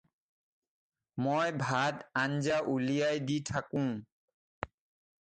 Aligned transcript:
মই 1.23 1.49
ভাত 1.65 1.95
আঞ্জা 2.23 2.57
উলিয়াই 2.73 3.17
দি 3.27 3.37
থাকোঁ। 3.49 3.89